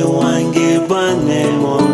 [0.00, 1.91] wange banemo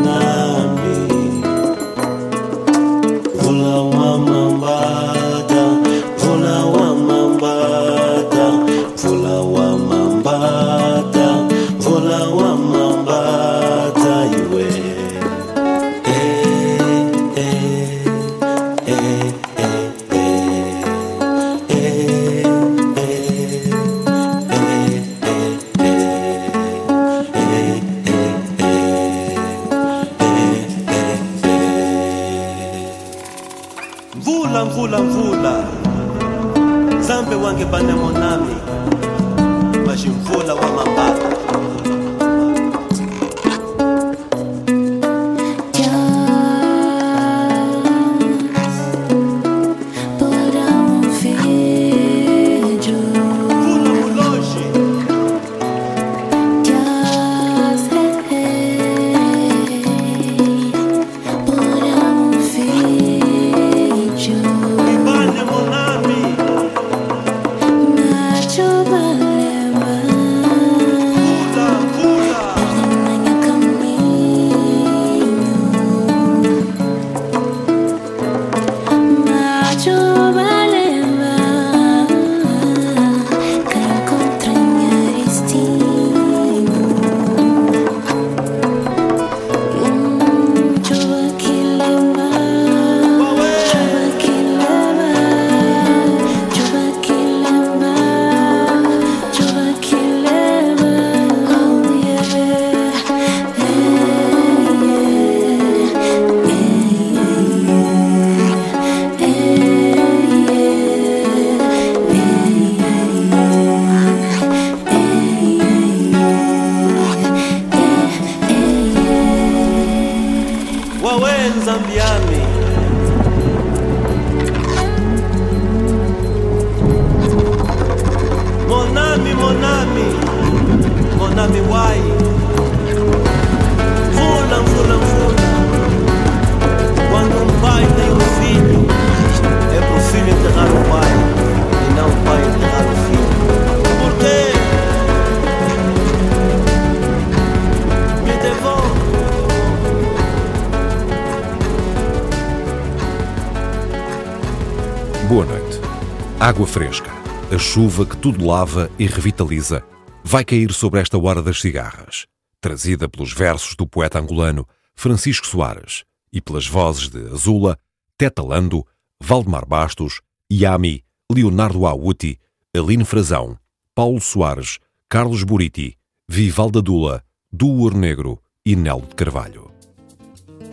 [156.48, 157.10] Água fresca,
[157.54, 159.84] a chuva que tudo lava e revitaliza,
[160.24, 162.26] vai cair sobre esta hora das cigarras,
[162.58, 167.78] trazida pelos versos do poeta angolano Francisco Soares e pelas vozes de Azula,
[168.16, 168.82] Teta Lando,
[169.20, 172.38] Valdemar Bastos, Yami, Leonardo Auti,
[172.74, 173.58] Aline Frazão,
[173.94, 179.70] Paulo Soares, Carlos Buriti, Vivalda Dula, Duor Negro e Nelo de Carvalho.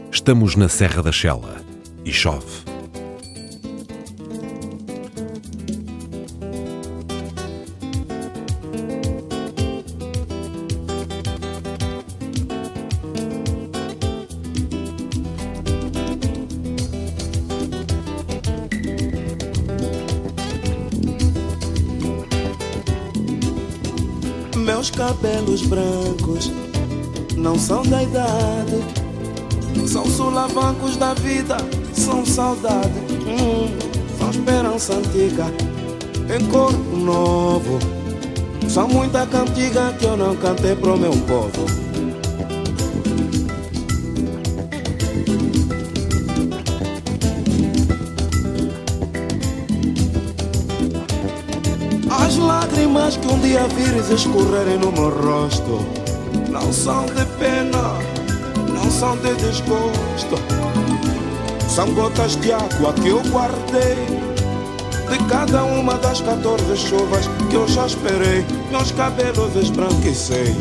[0.10, 1.62] Estamos na Serra da Chela
[2.06, 2.75] e chove.
[25.76, 26.52] Brancos
[27.36, 28.78] não são da idade,
[29.86, 31.58] são sulavancos da vida,
[31.94, 32.94] são saudade,
[33.28, 33.68] hum,
[34.18, 35.46] são esperança antiga
[36.34, 37.78] em corpo novo.
[38.70, 41.85] São muita cantiga que eu não cantei pro meu povo.
[53.56, 55.86] Um dia vires escorrerem no meu rosto
[56.50, 57.94] não são de pena,
[58.74, 60.36] não são de desgosto.
[61.68, 63.96] São gotas de água que eu guardei
[65.10, 70.56] de cada uma das 14 chuvas que eu já esperei, meus cabelos esbranquecei.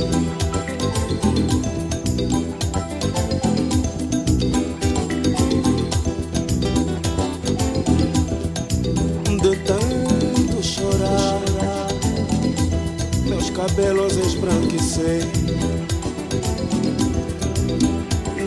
[14.94, 15.20] Esbranquecei.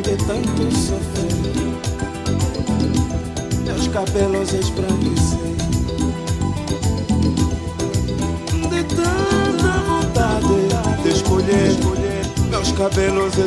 [0.01, 1.35] De tanto sofrer,
[3.65, 5.57] meus cabelos esbranquecei.
[11.05, 11.71] escolher
[12.49, 13.37] meus cabelos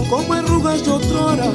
[0.00, 1.52] são como as rugas de outrora,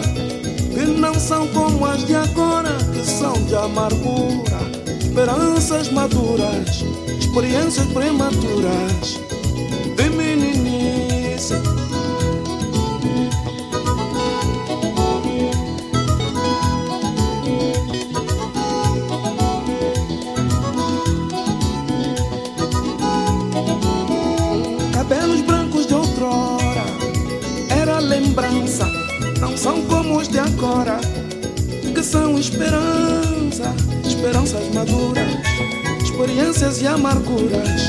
[0.74, 4.60] que não são como as de agora, que são de amargura,
[5.02, 6.84] esperanças maduras,
[7.20, 9.25] experiências prematuras.
[32.46, 33.74] esperança,
[34.06, 35.28] esperanças maduras,
[36.04, 37.82] experiências e amarguras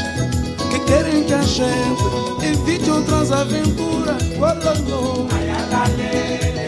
[0.71, 2.03] que querem que a gente
[2.43, 4.23] evite outras aventuras.
[4.39, 5.33] Oh, oh,
[6.63, 6.66] oh.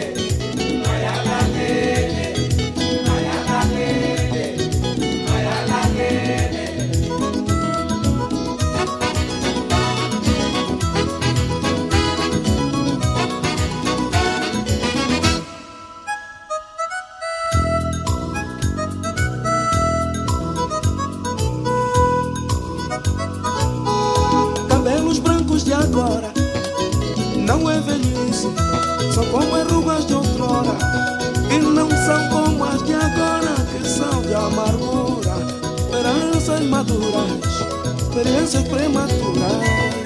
[36.63, 37.31] maduras,
[37.97, 39.98] experiencias prematuras.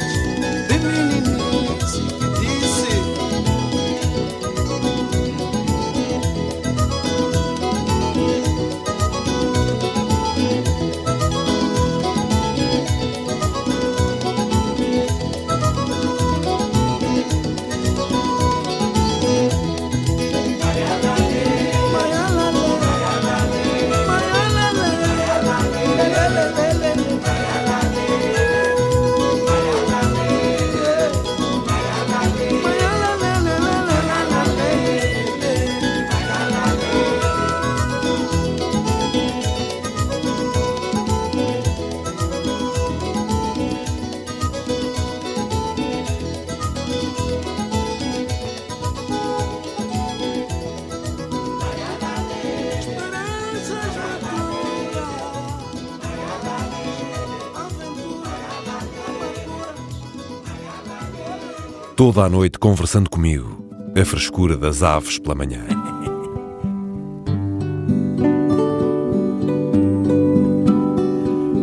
[62.12, 65.62] Toda a noite conversando comigo, a frescura das aves pela manhã.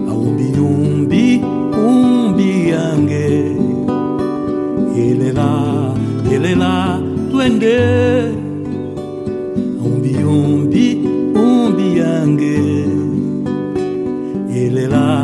[0.09, 1.43] Umbi umbi
[1.77, 3.55] umbi ange.
[4.97, 5.95] Elela
[6.33, 8.33] elela twende.
[9.85, 11.05] Umbi umbi
[11.37, 12.87] umbi ange.
[14.57, 15.23] Elela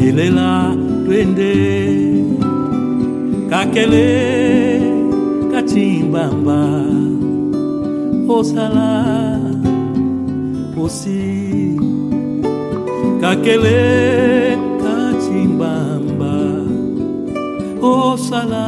[0.00, 0.70] elela
[1.04, 1.52] twende.
[3.50, 4.41] Kakele
[8.32, 8.90] osala
[10.74, 11.20] posi
[13.20, 13.80] kakele
[14.82, 16.36] kachimbamba
[17.92, 18.66] osala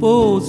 [0.00, 0.39] posi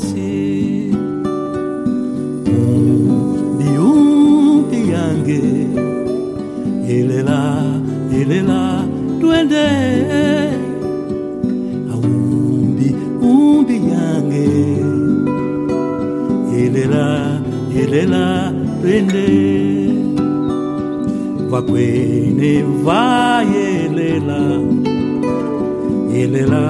[21.52, 22.52] vakwene
[22.86, 24.42] vayelela
[26.14, 26.64] yelela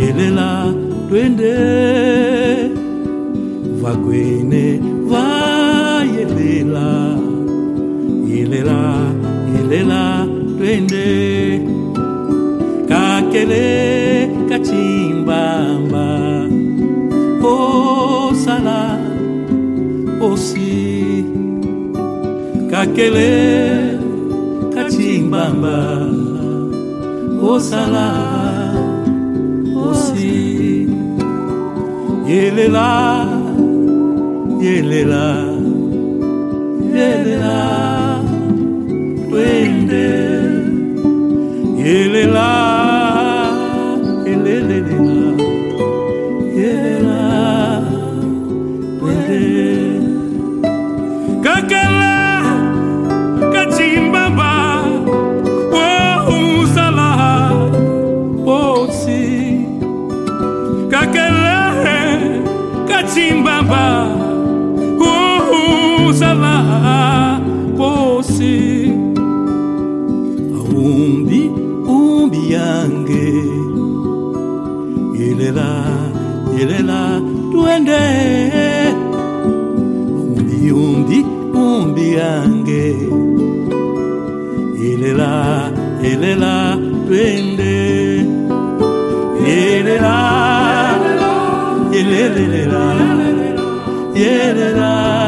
[0.00, 0.48] yelela
[1.08, 1.54] twende
[3.82, 4.64] vakwene
[5.10, 6.88] vayelela
[8.30, 8.80] yelela
[9.54, 10.02] yelela
[10.56, 11.06] twende
[12.88, 13.66] kakele
[14.48, 16.08] kachimbamba.
[17.52, 18.80] Osala
[20.20, 21.24] osi
[22.70, 23.95] kakele
[24.76, 25.78] kachimbamba.
[27.50, 28.08] Osala.
[29.86, 30.88] Osi.
[32.30, 32.90] Yelela.
[34.64, 35.26] Yelela.
[36.96, 37.58] Yelela.
[39.28, 40.08] Twende.
[41.82, 42.50] Yelela.
[44.26, 45.25] Yelelela
[63.06, 63.84] kachimbamba
[65.00, 66.54] oh usala
[67.78, 68.90] posi.
[70.74, 71.42] Umbi
[71.96, 73.28] umbi yange.
[75.18, 75.70] Yelela
[76.58, 77.00] yelela
[77.52, 78.02] twende.
[80.20, 81.18] Umbi umbi
[81.64, 82.84] umbi yange.
[84.82, 85.32] Yelela
[86.02, 86.54] yelela
[87.06, 87.75] twende
[94.14, 95.25] yeah, da, da.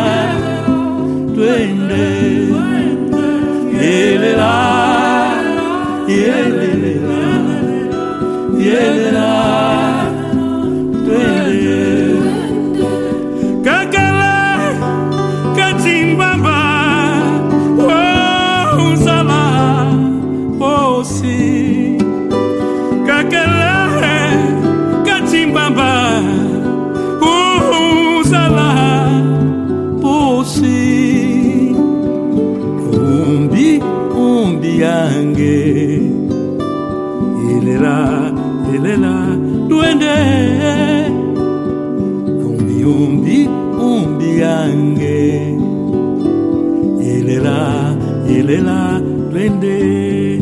[49.48, 50.40] Twende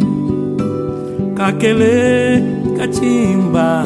[1.39, 1.95] kakele
[2.79, 3.86] kachimbamba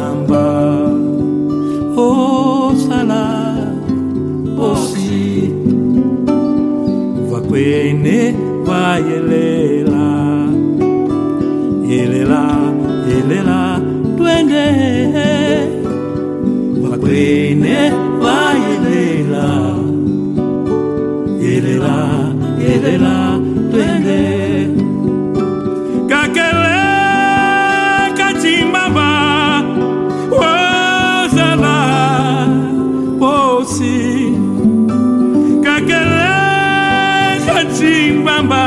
[38.40, 38.64] kachimbamba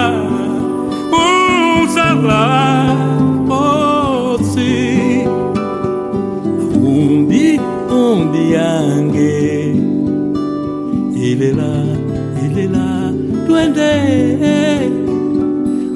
[1.81, 2.43] uzala
[3.47, 4.73] posi
[6.77, 9.33] umbi umbi yange
[11.15, 11.73] ilela
[12.45, 13.13] ilela
[13.45, 13.91] twende.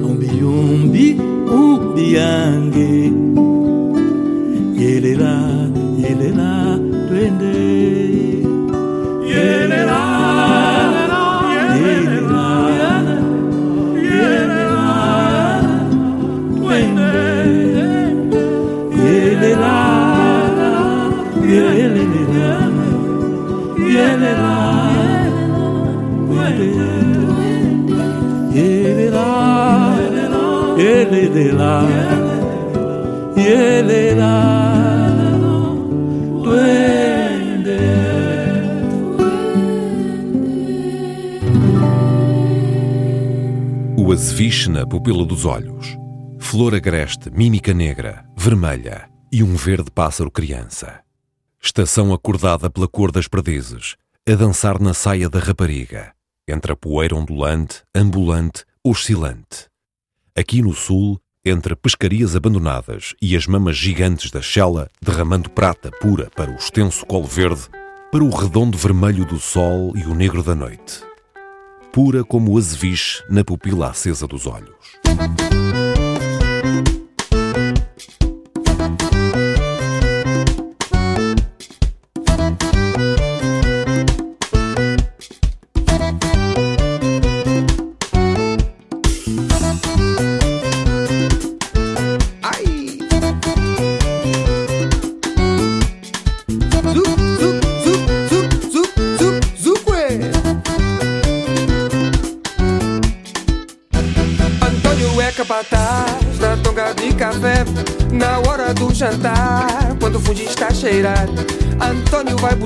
[0.06, 1.06] Umbi umbi
[1.50, 2.57] umbi yange
[31.28, 31.82] yelela
[33.36, 34.34] yelela
[36.42, 37.78] twende
[43.96, 45.96] O azeviche na pupila dos olhos,
[46.38, 51.00] flor agreste, mímica negra, vermelha e um verde pássaro criança.
[51.60, 56.12] Estação acordada pela cor das perdizes, a dançar na saia da rapariga,
[56.48, 59.68] entre a poeira ondulante, ambulante, oscilante.
[60.38, 66.30] Aqui no sul, entre pescarias abandonadas e as mamas gigantes da Shela derramando prata pura
[66.30, 67.62] para o extenso colo verde,
[68.12, 71.02] para o redondo vermelho do sol e o negro da noite.
[71.90, 74.68] Pura como o azeviche na pupila acesa dos olhos.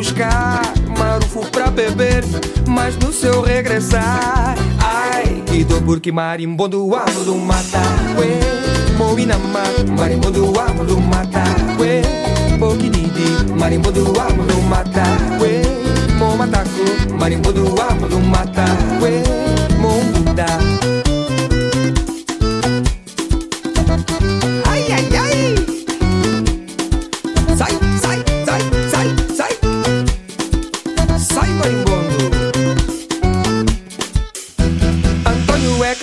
[0.02, 0.60] Buscar.
[0.98, 2.24] Marufo pra beber,
[2.68, 7.80] mas no seu regressar, ai, que dor porque marimbondo amo do mata,
[8.18, 8.40] ué,
[8.98, 9.62] moinama,
[9.96, 11.42] marimbondo amo do mata,
[11.78, 12.02] ué,
[12.58, 15.02] boquididi, marimbondo amo do mata,
[15.40, 15.62] ué,
[16.18, 16.68] momataco,
[17.18, 18.64] marimbondo amo do mata,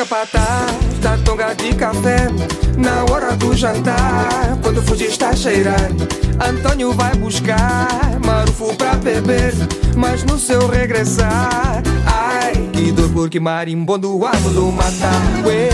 [0.10, 2.30] da tonga de café
[2.76, 4.58] na hora do jantar.
[4.64, 5.92] Quando fugir está a cheirar,
[6.40, 9.54] Antônio vai buscar marufo pra beber,
[9.96, 15.12] mas no seu regressar, ai que dor porque marimbondo do mata,
[15.46, 15.70] ué,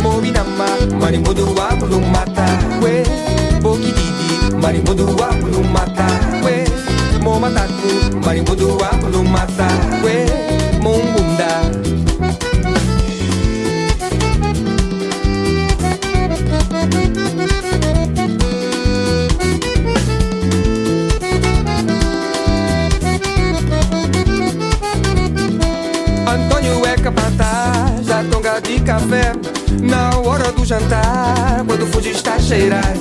[0.00, 0.66] moinama,
[0.98, 2.46] marimbondo do mata,
[2.82, 3.02] ué,
[3.60, 6.06] boquididi, marimbondo do mata,
[6.42, 6.64] ué,
[7.20, 8.78] momataku, marimbondo
[9.10, 9.68] do mata,
[10.02, 10.43] ué,
[28.84, 29.32] café.
[29.82, 32.94] Na hora do jantar, quando fugir está cheirar.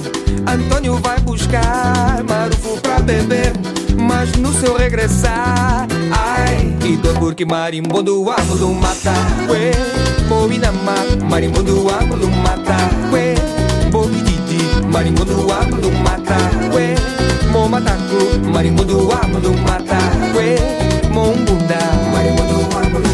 [0.47, 3.53] Antônio vai buscar marufo pra beber.
[3.95, 9.13] Mas no seu regressar Ai, que dor porque marimbondo amo do mata.
[9.49, 9.71] Ué,
[10.27, 10.95] moinama,
[11.29, 12.75] marimbondo amo do mata.
[13.11, 13.35] Ué,
[13.91, 16.35] boquididi, marimbondo do mata.
[16.73, 16.95] Ué,
[17.51, 19.07] momataku, marimbondo
[19.41, 19.97] do mata.
[20.35, 20.55] Ué,
[21.09, 21.79] mombunda,
[22.11, 23.12] marimbondo amo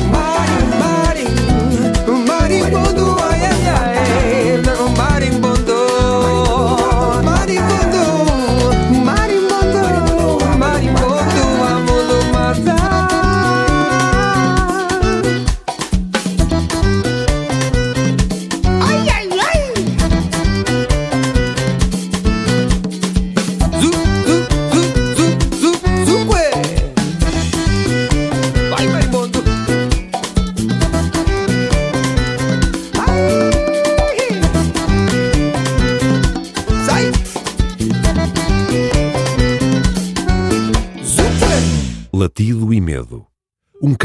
[2.69, 3.08] do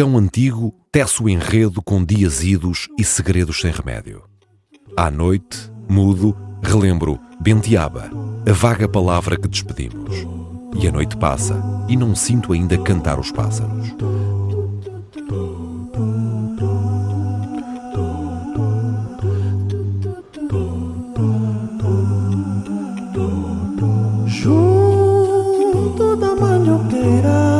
[0.04, 4.22] cão antigo tece o enredo com dias idos e segredos sem remédio.
[4.94, 8.10] À noite, mudo, relembro Bentiaba,
[8.46, 10.14] a vaga palavra que despedimos.
[10.78, 13.94] E a noite passa e não sinto ainda cantar os pássaros.
[24.26, 27.53] Junto da manhoqueira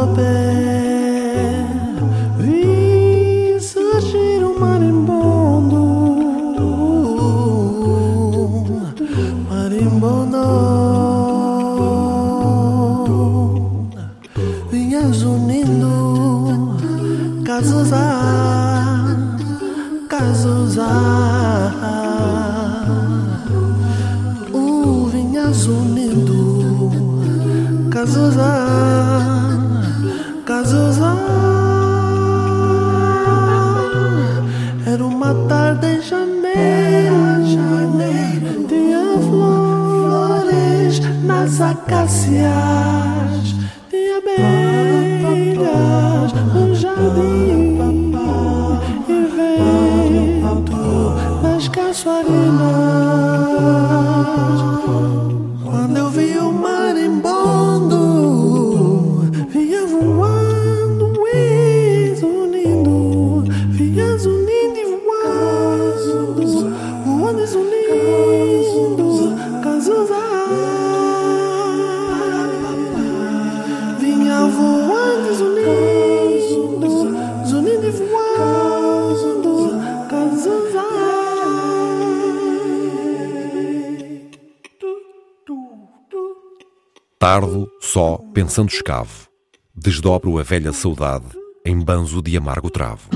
[0.00, 0.49] muro de
[42.30, 42.89] Yeah.
[88.40, 89.28] Pensando escavo.
[89.74, 91.26] Desdobro a velha saudade
[91.62, 93.10] em banzo de amargo travo.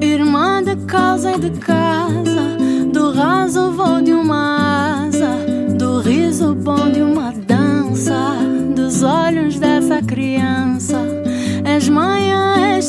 [0.00, 1.85] Irmã de casa e de casa,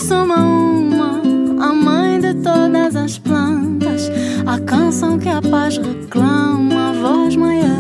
[0.08, 1.22] soma uma,
[1.62, 4.10] a mãe de todas as plantas,
[4.46, 7.77] a canção que a paz reclama, a voz maior.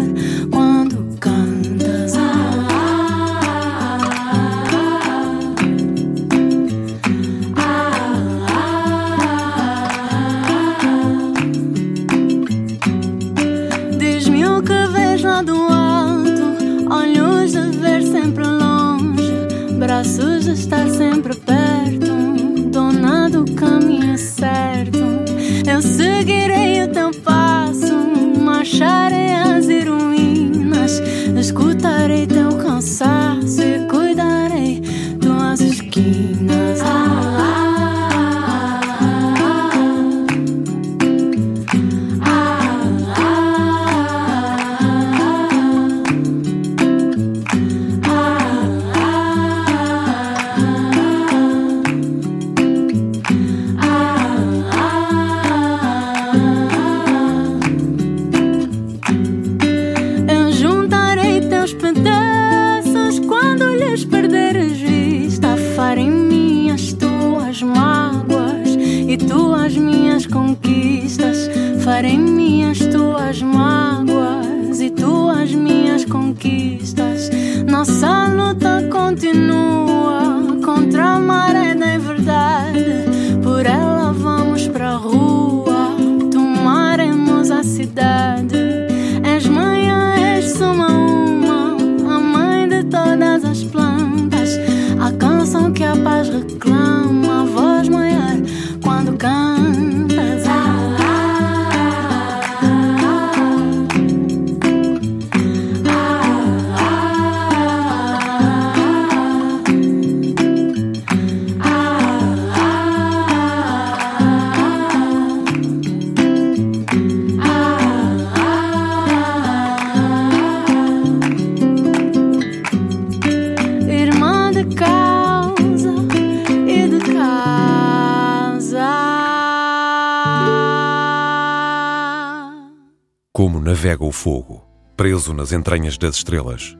[133.37, 136.75] Como navega o fogo, preso nas entranhas das estrelas.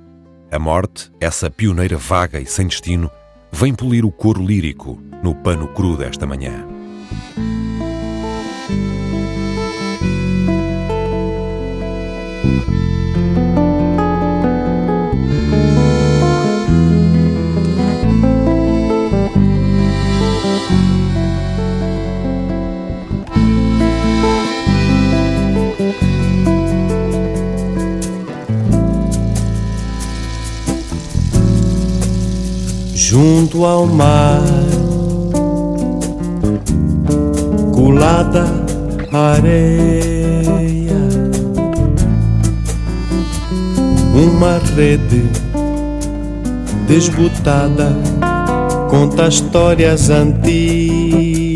[0.52, 3.12] A morte, essa pioneira vaga e sem destino,
[3.52, 6.77] vem polir o coro lírico no pano cru desta manhã.
[33.10, 34.44] Junto ao mar,
[37.74, 38.46] colada
[39.14, 40.12] areia,
[44.14, 45.24] uma rede
[46.86, 47.96] desbotada
[48.90, 51.56] conta histórias antigas.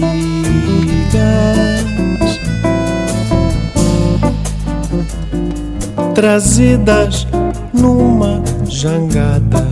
[6.15, 7.27] Trazidas
[7.73, 9.70] numa jangada.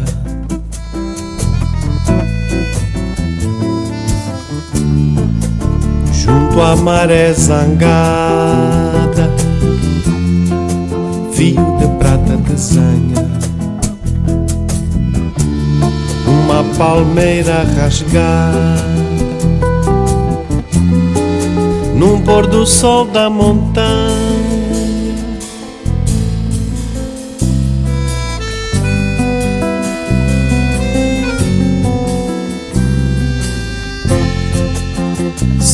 [6.62, 9.30] À maré zangada.
[11.32, 13.30] Fio de prata desenha
[16.28, 19.00] uma palmeira rasgada
[21.96, 24.09] num pôr do sol da montanha.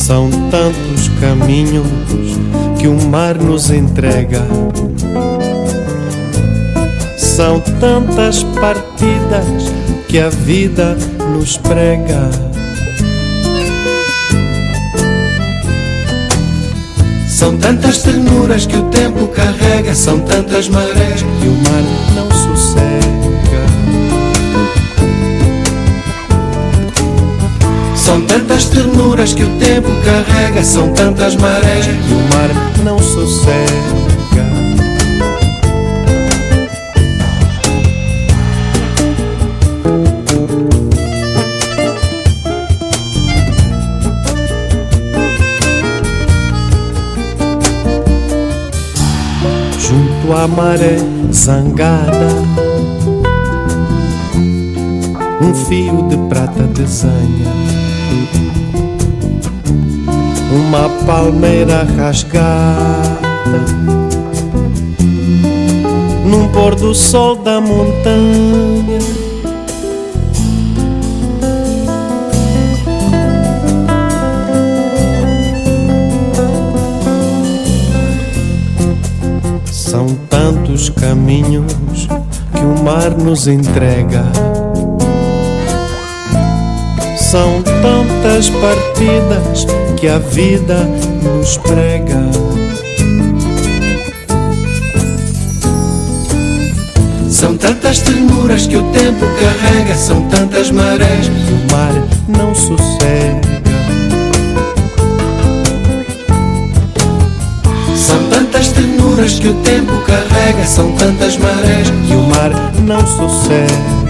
[0.06, 1.84] São tantos caminhos
[2.78, 4.40] que o mar nos entrega.
[7.16, 9.72] São tantas partidas
[10.06, 10.96] que a vida
[11.32, 12.30] nos prega.
[17.28, 22.15] São tantas ternuras que o tempo carrega, são tantas marés que o mar
[28.06, 33.66] São tantas ternuras que o tempo carrega, são tantas marés que o mar não sossega.
[49.80, 50.98] Junto à maré
[51.32, 52.28] zangada,
[55.42, 57.85] um fio de prata desenha
[60.52, 63.16] uma palmeira rasgada
[66.24, 68.98] num pôr do sol da montanha.
[79.70, 82.08] São tantos caminhos
[82.52, 84.24] que o mar nos entrega.
[87.26, 90.88] São tantas partidas que a vida
[91.24, 92.22] nos prega.
[97.28, 101.92] São tantas ternuras que o tempo carrega, são tantas marés que o mar
[102.28, 103.40] não sossega.
[107.96, 114.05] São tantas ternuras que o tempo carrega, são tantas marés que o mar não sossega.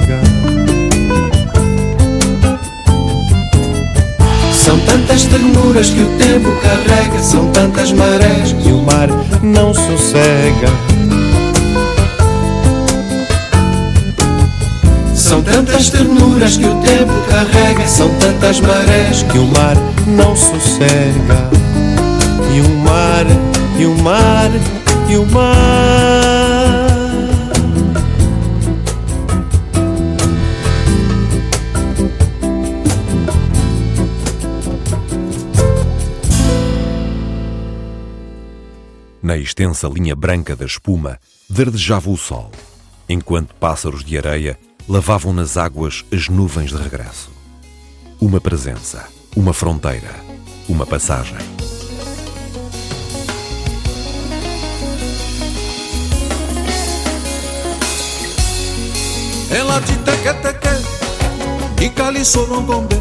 [4.87, 9.09] Tantas ternuras que o tempo carrega, são tantas marés que o mar
[9.42, 10.68] não sossega.
[15.14, 21.51] São tantas ternuras que o tempo carrega, são tantas marés que o mar não sossega.
[22.55, 23.27] E o mar,
[23.79, 24.51] e o mar,
[25.09, 26.26] e o mar.
[39.37, 42.51] Na extensa linha branca da espuma, verdejava o sol,
[43.07, 47.31] enquanto pássaros de areia lavavam nas águas as nuvens de regresso.
[48.18, 50.09] Uma presença, uma fronteira,
[50.66, 51.37] uma passagem.
[59.51, 62.96] Ela te teque teque, e cali solongombe,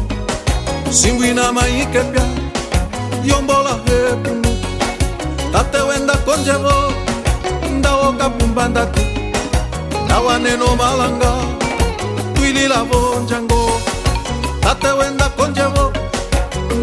[0.92, 2.20] singuina mai kepia,
[3.24, 4.55] yombola repungu.
[5.52, 6.92] Tate wenda konjevo
[7.78, 9.00] ndawoka pumbandati
[10.04, 11.32] ndawaneno malanga
[12.34, 13.70] twililavo njango
[14.60, 15.92] tate wenda konjevo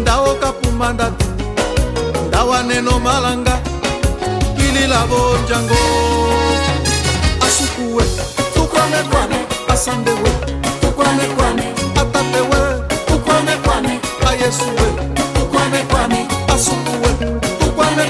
[0.00, 1.24] ndawoka pumbandati
[2.28, 3.58] ndawaneno malanga
[4.56, 5.74] twililavo njango
[7.46, 8.04] asukuwe
[8.54, 9.36] tukwanekwane
[9.68, 10.30] asandewe
[10.80, 11.62] tukwanekwane
[12.00, 12.60] atatewe
[13.06, 14.86] tukwanekwane ayesuwe
[15.34, 17.33] tukwanekwane asukuwe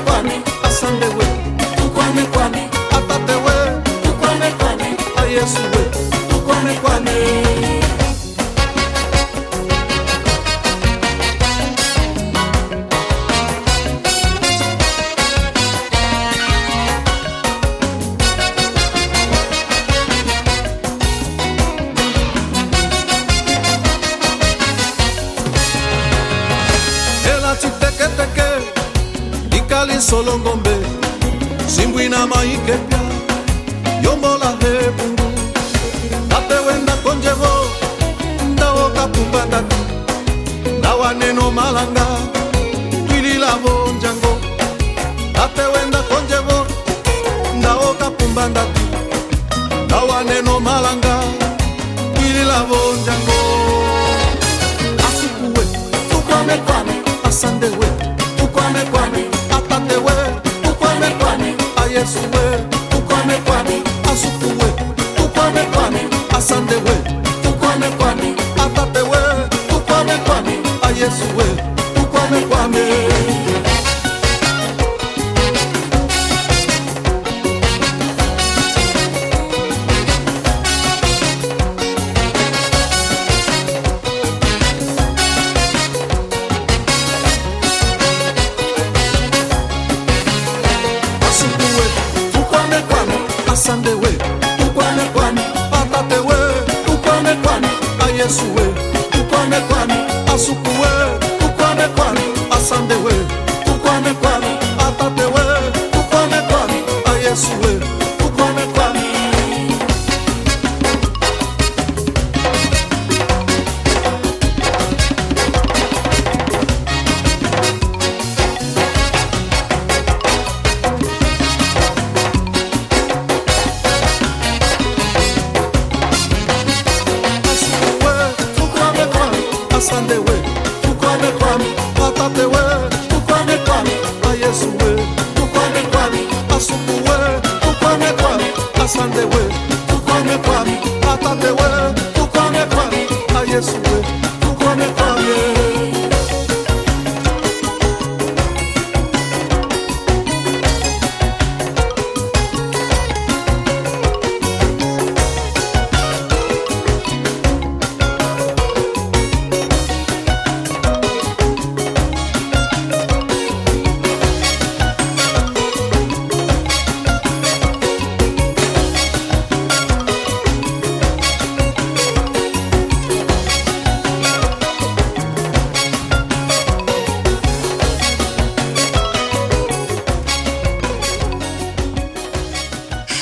[0.00, 0.42] Kwame,
[4.58, 5.60] Kwame, Ayesu,
[6.46, 7.43] Kwame, Kwame.
[30.14, 30.70] Ikali solongombe
[31.66, 33.00] Simbwina maikepya
[34.02, 35.22] Yombola hepungu
[36.28, 37.66] Tate wenda konjevo
[38.52, 39.76] Ndawoka pumbandati
[40.78, 42.06] Ndawaneno malanga
[62.04, 62.44] yesuwe
[62.98, 63.76] ukwame kwami
[70.26, 70.54] kwami
[92.78, 93.14] ukwanekwane
[93.52, 94.08] asande we.
[94.66, 95.40] Ukwanekwane
[95.72, 96.36] atate we.
[98.56, 98.64] We.
[99.20, 99.94] Ukwanekwane
[100.34, 100.70] asuku
[102.56, 103.12] asande we.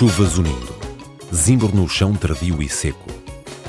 [0.02, 0.74] Chuvas unindo,
[1.32, 3.08] zimbro no chão tardio e seco.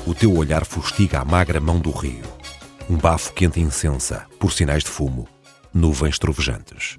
[0.04, 2.24] O teu olhar fustiga a magra mão do rio.
[2.90, 5.28] Um bafo quente incensa, por sinais de fumo,
[5.72, 6.98] nuvens trovejantes.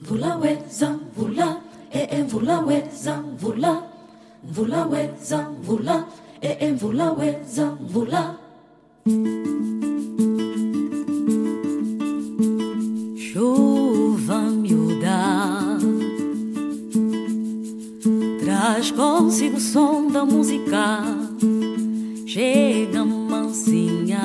[18.75, 21.01] Traz consigo o som da música.
[22.27, 24.19] Chega mansinha.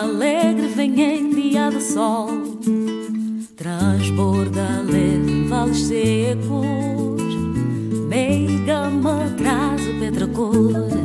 [0.00, 2.30] Alegre vem em dia de sol
[3.54, 7.22] Transborda leve vales secos.
[8.08, 10.97] Meiga me traz o petracor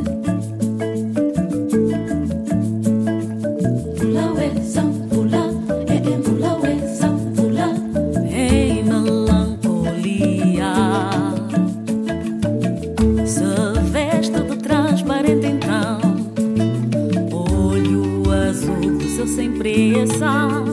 [19.74, 20.63] seu sem pressa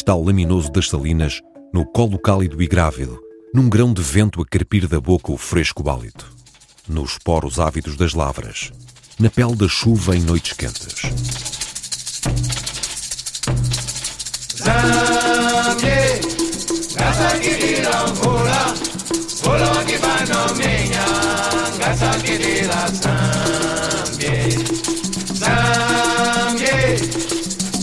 [0.00, 1.42] cristal laminoso das salinas,
[1.74, 3.20] no colo cálido e grávido,
[3.54, 6.26] num grão de vento a carpir da boca o fresco hálito,
[6.88, 8.72] nos poros ávidos das lavras,
[9.18, 11.02] na pele da chuva em noites quentes.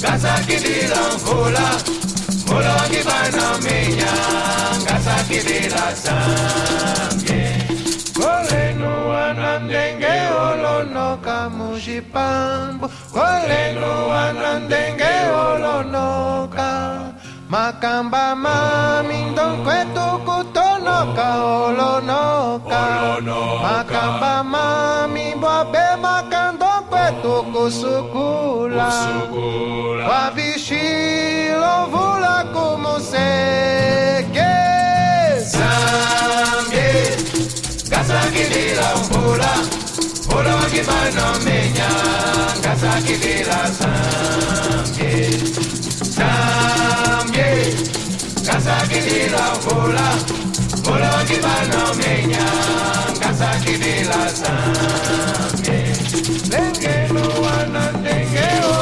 [0.08, 1.68] ngasakidila mvula
[2.45, 4.14] mvula wangibana minya.
[4.84, 7.43] Ngasakidila sambye
[8.16, 10.14] kolenu wana ndenge
[10.47, 15.12] olonoka muxipambu kolenu wana ndenge
[15.45, 16.70] olonoka.
[17.49, 22.82] Makamba mami ndokwetu kutonoka olonoka.
[23.64, 26.57] Makamba mami bwabe makamba
[27.28, 28.91] tokosukula
[30.09, 34.53] wavishilo mvula kumoseke
[35.51, 36.93] zambie
[37.88, 39.51] ngasakilila mvula
[40.28, 41.89] mvula wakimanomenya
[42.59, 45.30] ngasakilila zambie
[46.17, 47.75] zambie
[48.43, 50.07] ngasakilila mvula
[50.78, 52.45] mvula wakimanomenya
[53.17, 55.36] ngasakilila zambie
[56.49, 58.76] dengue no van a dengue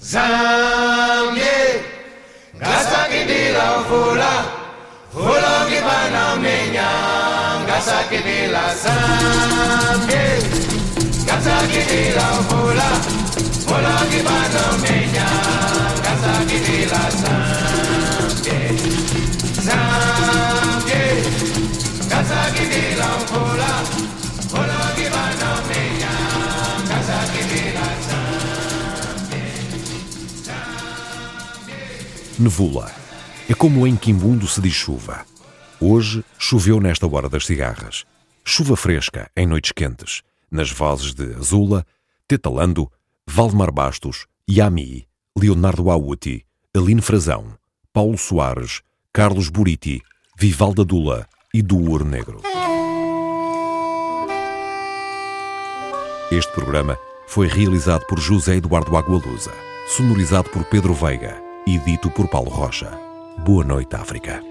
[0.00, 1.82] Zangue,
[2.60, 3.68] gazangue de la.
[5.88, 6.10] Zambie.
[6.10, 6.88] banamenya
[7.64, 10.22] ngasakidila sambe
[11.24, 12.88] ngasakidila mvula
[13.62, 15.26] mvula ngibanamenya
[16.00, 18.58] ngasakidila sambe
[19.66, 21.02] sambe
[22.06, 23.70] ngasakidila mvula
[24.44, 26.12] mvula ngibanamenya
[26.86, 27.88] ngasakidila
[32.40, 32.88] Nevula.
[33.50, 35.26] É como em Quimbundo se diz chuva.
[35.80, 38.04] Hoje choveu nesta hora das cigarras.
[38.44, 41.86] Chuva fresca em noites quentes, nas vozes de Azula,
[42.26, 42.90] Tetalando,
[43.26, 45.06] Valdemar Bastos, Yami,
[45.38, 47.56] Leonardo Auti, Aline Frazão,
[47.92, 50.02] Paulo Soares, Carlos Buriti,
[50.36, 52.40] Vivalda Dula e Duor Negro.
[56.32, 56.98] Este programa
[57.28, 59.52] foi realizado por José Eduardo Agualusa,
[59.86, 62.90] sonorizado por Pedro Veiga e dito por Paulo Rocha.
[63.44, 64.42] Boa noite, África.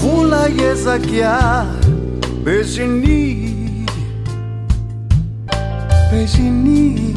[0.00, 1.66] Βούλαγε ζακιά
[2.44, 3.84] πεζινή.
[6.10, 7.12] Πεζινή.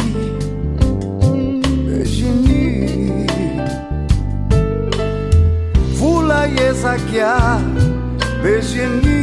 [1.88, 3.26] Πεζινή.
[5.94, 7.62] Βούλαγε ζακιά
[8.42, 9.23] πεζινή.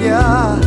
[0.00, 0.59] yeah.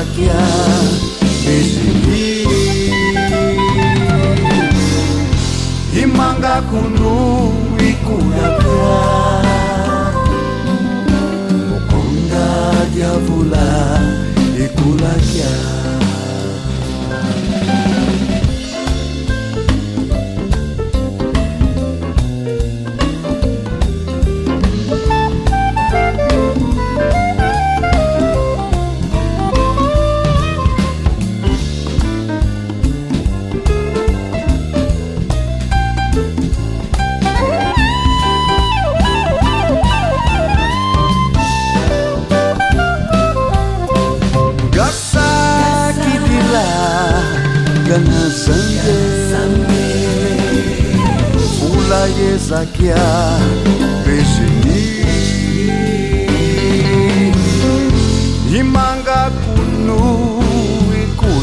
[0.00, 0.49] bahagia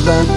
[0.08, 0.36] Imanga kunu